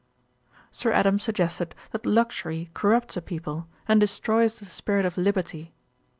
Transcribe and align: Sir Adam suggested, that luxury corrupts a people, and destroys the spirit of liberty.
Sir 0.71 0.91
Adam 0.91 1.19
suggested, 1.19 1.75
that 1.91 2.07
luxury 2.07 2.71
corrupts 2.73 3.17
a 3.17 3.21
people, 3.21 3.67
and 3.87 3.99
destroys 3.99 4.55
the 4.57 4.65
spirit 4.65 5.05
of 5.05 5.15
liberty. 5.15 5.75